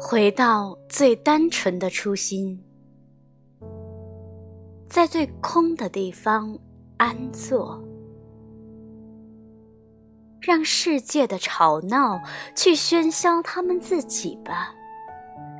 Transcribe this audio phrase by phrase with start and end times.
[0.00, 2.62] 回到最单纯的初心，
[4.88, 6.56] 在最空的地方
[6.96, 7.82] 安坐，
[10.40, 12.20] 让世界的吵闹
[12.54, 14.72] 去喧嚣他们自己吧，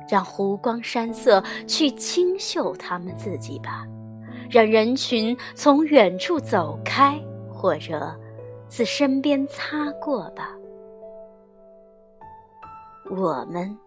[0.09, 3.85] 让湖光山色去清秀他们自己吧，
[4.49, 8.17] 让人群从远处走开，或者
[8.69, 10.55] 自身边擦过吧。
[13.11, 13.77] 我们。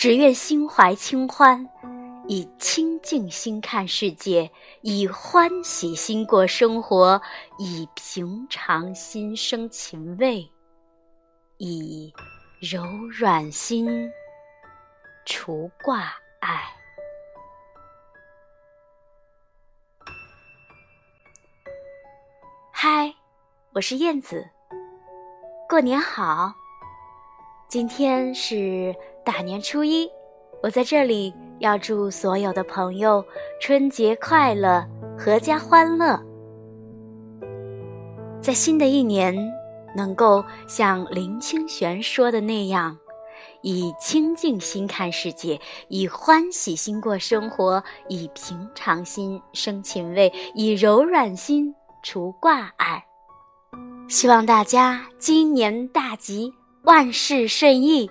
[0.00, 1.68] 只愿心怀清欢，
[2.26, 4.50] 以清净心看世界，
[4.80, 7.20] 以欢喜心过生活，
[7.58, 10.50] 以平常心生情味，
[11.58, 12.10] 以
[12.62, 14.10] 柔软心
[15.26, 15.98] 除挂
[16.40, 16.62] 碍。
[22.72, 23.14] 嗨，
[23.74, 24.48] 我是燕子，
[25.68, 26.54] 过年好！
[27.70, 28.92] 今天是。
[29.22, 30.10] 大年初一，
[30.60, 33.24] 我在这里要祝所有的朋友
[33.60, 34.84] 春节快乐，
[35.16, 36.20] 阖家欢乐。
[38.40, 39.36] 在新的一年，
[39.94, 42.98] 能够像林清玄说的那样，
[43.60, 53.04] 以清净心看世界，以欢喜心过生活，以平常心生情味，以柔软心除挂碍。
[54.08, 56.52] 希望大家今年大吉，
[56.82, 58.10] 万事顺意。